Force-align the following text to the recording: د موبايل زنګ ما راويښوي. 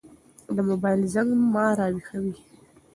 د 0.55 0.57
موبايل 0.69 1.01
زنګ 1.13 1.29
ما 1.53 1.65
راويښوي. 1.77 2.33